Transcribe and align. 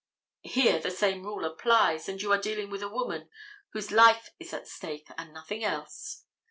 Here 0.41 0.79
the 0.79 0.89
same 0.89 1.21
rule 1.21 1.45
applies, 1.45 2.09
and 2.09 2.19
you 2.19 2.31
are 2.31 2.39
dealing 2.41 2.71
with 2.71 2.81
a 2.81 2.89
woman, 2.89 3.29
whose 3.69 3.91
life 3.91 4.29
is 4.39 4.51
at 4.51 4.67
stake, 4.67 5.09
and 5.15 5.31
nothing 5.31 5.63
else. 5.63 6.23